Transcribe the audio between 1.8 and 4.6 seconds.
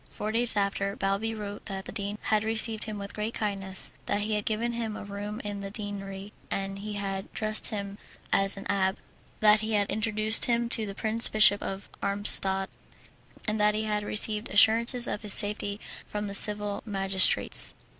the dean had received him with great kindness, that he had